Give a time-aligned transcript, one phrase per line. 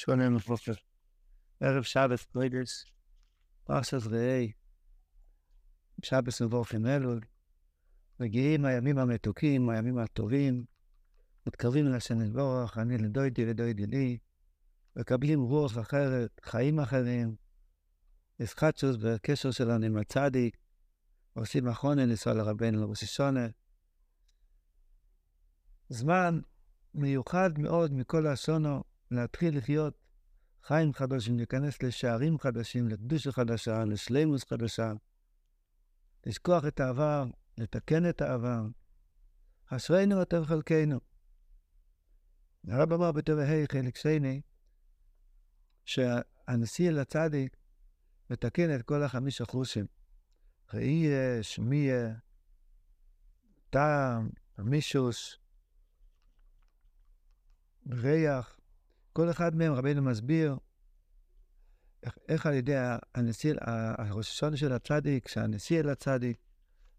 [0.00, 0.72] שלום ובוקר.
[1.60, 2.84] ערב שבת קודש,
[3.64, 4.44] פרשת ראה,
[6.02, 7.20] שבת ובורחים אלול,
[8.20, 10.64] מגיעים הימים המתוקים, הימים הטובים,
[11.46, 14.18] מתקרבים השם יתברך, אני לדוידי לדוידי לי,
[14.96, 17.36] מקבלים רוח אחרת, חיים אחרים,
[18.38, 20.56] ישחטשוס בקשר שלנו עם הצדיק,
[21.32, 23.46] עושים אחרונה לנסוע לרבנו לראש השונה.
[25.88, 26.40] זמן
[26.94, 29.94] מיוחד מאוד מכל השונו להתחיל לחיות
[30.62, 34.92] חיים חדשים, להיכנס לשערים חדשים, לקדושה חדשה, לשלימוס חדשה,
[36.26, 37.24] לשכוח את העבר,
[37.58, 38.62] לתקן את העבר.
[39.66, 41.00] אשרינו וטוב חלקנו.
[42.68, 44.40] הרב אמר בטוב ה' חלק שני,
[45.84, 47.56] שהנשיא אל הצדיק
[48.30, 49.86] מתקן את כל החמישה חושים.
[50.74, 52.14] ראייה, שמיע,
[53.70, 55.38] טעם, מישוש,
[57.90, 58.59] ריח,
[59.12, 60.56] כל אחד מהם רבינו מסביר
[62.02, 62.74] איך, איך על ידי
[63.14, 63.54] הנשיא,
[63.98, 66.38] הראש השונה של הצדיק, שהנשיא אל הצדיק,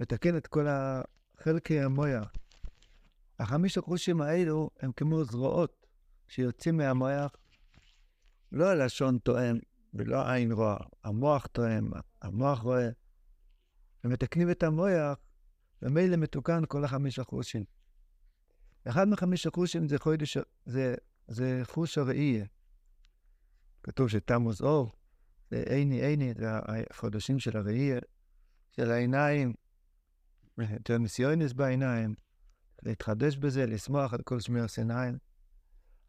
[0.00, 0.66] מתקן את כל
[1.36, 2.32] חלקי המויח.
[3.38, 5.86] החמישה חושים האלו הם כמו זרועות
[6.28, 7.36] שיוצאים מהמויח,
[8.52, 9.58] לא הלשון תואם
[9.94, 11.90] ולא עין רואה, המוח תואם,
[12.22, 12.88] המוח רואה,
[14.04, 15.18] ומתקנים את המויח,
[15.82, 17.64] ומילא מתוקן כל החמישה חושים.
[18.84, 20.94] אחד מחמישה חושים זה חודש, זה
[21.28, 22.44] זה חוש הראייה.
[23.82, 24.92] כתוב שתמוז אור,
[25.50, 26.46] זה עיני עיני, זה
[26.90, 27.98] החודשים של הראייה,
[28.72, 29.54] של העיניים,
[30.58, 32.14] יותר ניסיונס בעיניים,
[32.82, 35.18] להתחדש בזה, לשמוח על כל שמי הסיניים.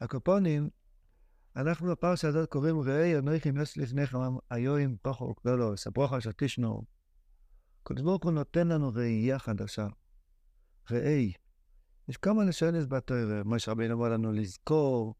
[0.00, 0.70] הקופונים,
[1.56, 4.18] אנחנו בפרשה הזאת קוראים ראי אנוכי נס לפניכם
[4.50, 6.84] היואים פחו כלולו, סברוכה שתשנו.
[7.82, 9.86] קדוש ברוך הוא נותן לנו ראייה חדשה.
[10.90, 11.32] ראי.
[12.08, 15.14] יש כמה לשונות בתוירה, מה שרבינו אמר לנו לזכור,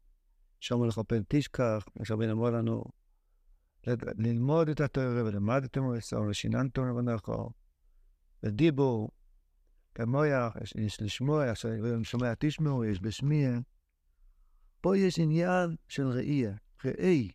[0.87, 2.83] לך פן תשכח, מה שרבינו אמר לנו
[4.17, 7.49] ללמוד את התוירה ולמדתם ולסור ושיננתם ונכו,
[8.43, 9.09] ודיבור,
[9.95, 11.45] כמויח, יש לשמוע,
[12.03, 13.59] שומע תשמעו, יש בשמיע.
[14.81, 17.31] פה יש עניין של ראייה, ראי.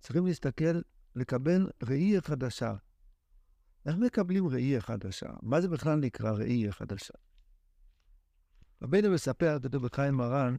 [0.00, 0.80] צריכים להסתכל,
[1.16, 2.74] לקבל ראייה חדשה.
[3.86, 5.30] איך מקבלים ראייה חדשה?
[5.42, 7.14] מה זה בכלל נקרא ראייה חדשה?
[8.82, 10.56] רבינו מספר, כתוב בחיים מרן,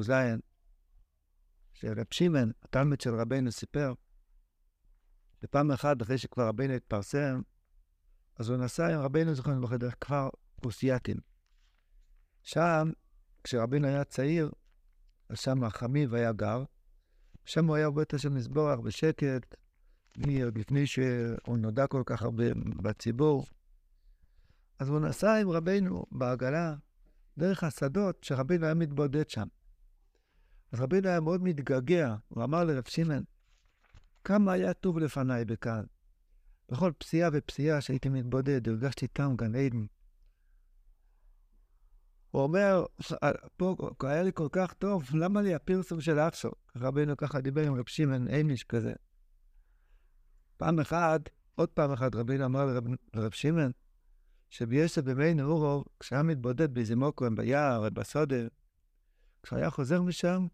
[0.00, 0.40] זין,
[1.74, 3.94] שרב שמעון, התלמיד של רבינו, סיפר,
[5.42, 7.40] שפעם אחת, אחרי שכבר רבינו התפרסם,
[8.36, 10.28] אז הוא נסע עם רבינו, זוכר, לברכה, דרך כפר
[10.62, 11.16] פוסייתים.
[12.42, 12.90] שם,
[13.44, 14.50] כשרבינו היה צעיר,
[15.28, 16.64] אז שם החמיב היה גר,
[17.44, 19.54] שם הוא היה עובד את השם מזבורך בשקט,
[20.56, 22.44] לפני שהוא נודע כל כך הרבה
[22.82, 23.46] בציבור.
[24.78, 26.74] אז הוא נסע עם רבינו בעגלה,
[27.40, 29.46] דרך השדות שרבינו היה מתבודד שם.
[30.72, 33.22] אז רבינו היה מאוד מתגעגע, הוא אמר לרב שמעון,
[34.24, 35.84] כמה היה טוב לפניי בכאן.
[36.68, 39.84] בכל פסיעה ופסיעה שהייתי מתבודד, הרגשתי טעם גן עדן.
[42.30, 42.84] הוא אומר,
[43.56, 46.50] פה היה לי כל כך טוב, למה לי הפרסום של אפסו?
[46.76, 48.92] רבינו ככה דיבר עם רב שמעון אימיש כזה.
[50.56, 51.20] פעם אחת,
[51.54, 52.84] עוד פעם אחת, רבינו אמר לרב,
[53.14, 53.72] לרב שמעון,
[54.50, 58.48] שביוסף במי נאורו, כשהיה מתבודד באיזה מוקרם ביער, בסודר,
[59.42, 60.46] כשהיה חוזר משם,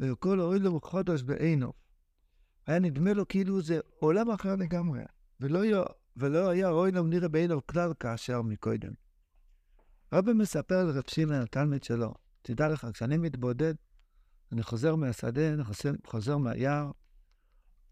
[0.00, 1.72] וכל אוי לו חודש בעינו.
[2.66, 5.00] היה נדמה לו כאילו זה עולם אחר לגמרי,
[5.40, 5.60] ולא
[6.16, 8.92] ולא היה אוי לו נראה בעינו כלל כאשר מקודם.
[10.12, 13.74] רבי מספר לרב שמעון, התלמיד שלו, תדע לך, כשאני מתבודד,
[14.52, 16.90] אני חוזר מהשדה, אני חוזר, חוזר מהיער,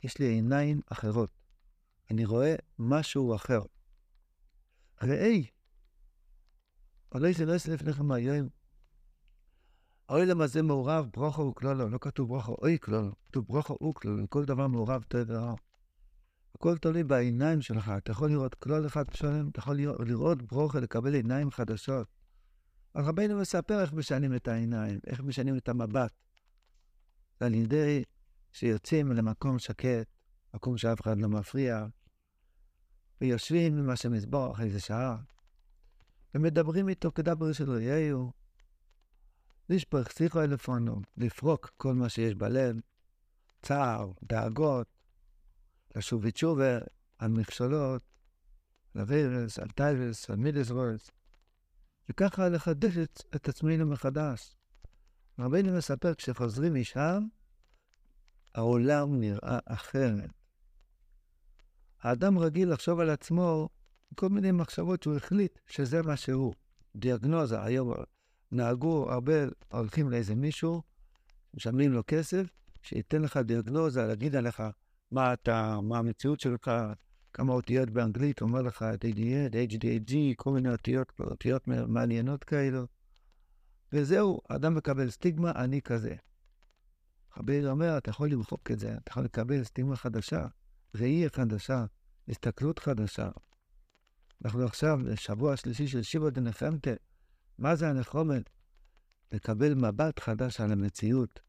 [0.03, 1.31] יש לי עיניים אחרות.
[2.11, 3.63] אני רואה משהו אחר.
[5.05, 5.47] ראי,
[7.15, 8.49] אולי זה לא יעשה לפניכם היום.
[10.09, 14.45] אוי למה זה מעורב, ברוכו וכלולו, לא כתוב ברוכו אוי כלולו, כתוב ברוכו וכלולו, כל
[14.45, 15.55] דבר מעורב טוב ורע.
[16.55, 19.77] הכל תלוי בעיניים שלך, אתה יכול לראות כלול אחד שלם, אתה יכול
[20.07, 22.09] לראות ברוכו, לקבל עיניים חדשות.
[22.95, 26.13] אז רבינו מספר איך משנים את העיניים, איך משנים את המבט.
[27.41, 28.03] על ידי
[28.53, 30.07] שיוצאים למקום שקט,
[30.55, 31.87] מקום שאף אחד לא מפריע,
[33.25, 35.17] ויושבים עם השם יתברך איזה שעה,
[36.35, 38.33] ומדברים איתו כדבר איש אל רעהו,
[39.69, 42.77] לשפוך שיחו לפניו, לפרוק כל מה שיש בלב,
[43.63, 44.87] צער, דאגות,
[45.97, 46.79] לשוב בתשובה,
[47.19, 48.03] על מכשולות,
[48.95, 51.11] על עבירות, על תאוות, על מידות רעות,
[52.09, 54.57] וככה לחדש את, את עצמנו מחדש.
[55.39, 57.27] רבינו מספר, כשחוזרים משם,
[58.55, 60.44] העולם נראה אחרת.
[62.05, 63.69] האדם רגיל לחשוב על עצמו
[64.15, 66.55] כל מיני מחשבות שהוא החליט שזה מה שהוא.
[66.97, 67.93] דיאגנוזה, היום
[68.53, 69.33] נהגו הרבה,
[69.69, 70.83] הולכים לאיזה מישהו,
[71.55, 72.47] משלמים לו כסף,
[72.83, 74.63] שייתן לך דיאגנוזה, להגיד עליך
[75.11, 76.71] מה אתה, מה המציאות שלך,
[77.33, 79.21] כמה אותיות באנגלית, אומר לך ADD,
[79.73, 82.87] HDAG, כל מיני אותיות, אותיות מעניינות כאלו.
[83.93, 86.15] וזהו, אדם מקבל סטיגמה, אני כזה.
[87.31, 90.47] חבר אומר, אתה יכול למחוק את זה, אתה יכול לקבל סטיגמה חדשה,
[90.95, 91.85] ראייה חדשה,
[92.29, 93.29] הסתכלות חדשה.
[94.45, 96.91] אנחנו עכשיו בשבוע השלישי של שיבו דנחמתה.
[97.59, 98.51] מה זה הנחומת?
[99.33, 101.41] לקבל מבט חדש על המציאות.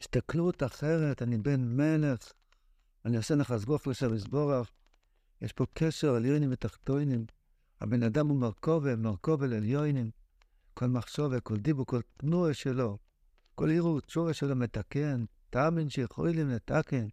[0.00, 2.32] הסתכלות אחרת, אני בן מלך,
[3.04, 4.70] אני עושה נחזגוף לשם יסבורך.
[5.42, 7.26] יש פה קשר עליונים ותחתונים.
[7.80, 10.10] הבן אדם הוא מרכובה, מרכובה לעליונים.
[10.74, 12.98] כל מחשובה, כל דיבור, כל תנועה שלו,
[13.54, 17.08] כל עירות, תשובה שלו מתקן, תאמין שיכולים לתקן.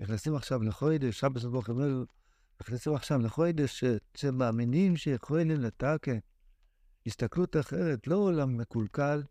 [0.00, 2.04] נכנסים עכשיו לחוידש, שבת ברוך אומר,
[2.60, 3.84] נכנסים עכשיו לחוידש
[4.16, 6.18] שמאמינים שיכולים לתקן.
[7.06, 9.22] הסתכלות אחרת, לא עולם מקולקל,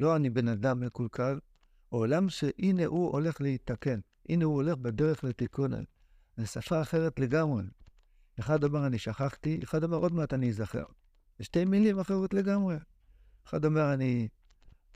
[0.00, 1.38] לא אני בן אדם מקולקל,
[1.88, 5.72] עולם שהנה הוא הולך להתקן, הנה הוא הולך בדרך לתיקון.
[6.36, 7.62] זו שפה אחרת לגמרי.
[8.40, 10.84] אחד אומר אני שכחתי, אחד אומר עוד מעט אני אזכר.
[11.38, 12.76] זה שתי מילים אחרות לגמרי.
[13.46, 14.28] אחד אומר אני,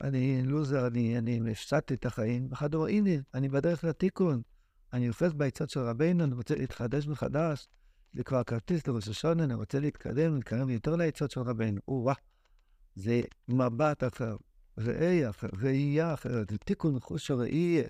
[0.01, 4.41] אני לוזר, אני, אני הפסדתי את החיים, אחד אומר הנה, אני בדרך לתיקון.
[4.93, 7.67] אני אופס בעצות של רבינו, אני רוצה להתחדש מחדש.
[8.13, 11.81] זה כבר כרטיס לראש השונה, אני רוצה להתקדם, להתקרב יותר לעצות של רבינו.
[11.87, 12.13] או-אה,
[12.95, 14.35] זה מבט אחר,
[14.77, 17.87] ראייה אחר, ראייה אחרת, זה תיקון חוש הראייה.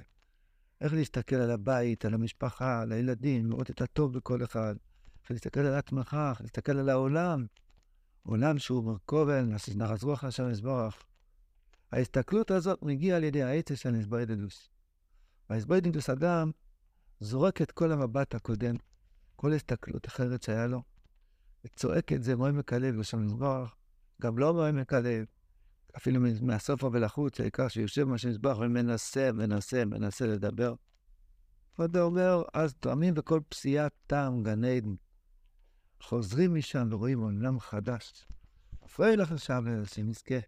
[0.82, 4.76] איך להסתכל על הבית, על המשפחה, על הילדים, לראות את הטוב בכל אחד.
[5.24, 7.46] איך להסתכל על עצמך, איך להסתכל על העולם.
[8.24, 11.04] עולם שהוא מרכובן, נחז רוח השם יזברך.
[11.92, 14.70] ההסתכלות הזאת מגיעה על ידי העצה של נסבוידדוס.
[15.50, 16.52] והנסבוידדוס אדם
[17.20, 18.76] זורק את כל המבט הקודם,
[19.36, 20.84] כל הסתכלות אחרת שהיה לו,
[21.66, 23.76] וצועק את זה מעמק הלב לשם מזבח,
[24.22, 25.26] גם לא מעמק הלב,
[25.98, 30.74] אפילו מהסופה ולחוץ, העיקר שיושב מה שמזבח ומנסה, מנסה, מנסה לדבר.
[31.76, 34.96] כבודו אומר, אז תואמים בכל פסיעת טעם גן עדן.
[36.02, 38.28] חוזרים משם ורואים עולם חדש.
[38.86, 40.40] אפוי לך שם, שנזכה.